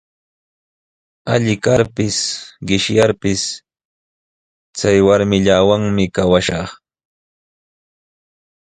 Alli 1.33 1.55
karpis, 1.65 2.17
qishyarpis 2.67 3.41
chay 4.77 4.97
warmillawan 5.07 5.83
kawashaq. 6.15 6.69